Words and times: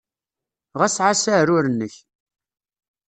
Ɣas 0.79 0.95
ɛass 1.05 1.23
aɛrur-nnek. 1.31 1.95